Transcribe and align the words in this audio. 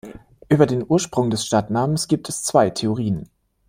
Über 0.49 0.65
den 0.65 0.83
Ursprung 0.89 1.29
des 1.29 1.45
Stadtnamens 1.45 2.07
gibt 2.07 2.27
es 2.27 2.41
zwei 2.41 2.71
Theorien. 2.71 3.29